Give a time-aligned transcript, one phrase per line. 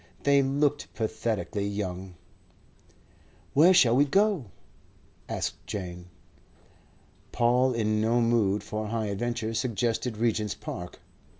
[0.23, 2.15] They looked pathetically young.
[3.53, 4.45] "Where shall we go?"
[5.29, 6.07] asked Jane.
[7.31, 11.01] Paul, in no mood for high adventure, suggested Regent's Park.